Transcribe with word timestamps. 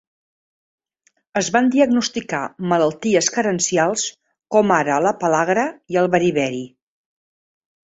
Es 1.41 1.49
van 1.55 1.67
diagnosticar 1.75 2.39
malalties 2.71 3.29
carencials 3.37 4.07
com 4.57 4.75
ara 4.81 4.99
la 5.09 5.15
pel·lagra 5.25 5.69
i 5.97 6.03
el 6.05 6.13
beriberi. 6.19 6.67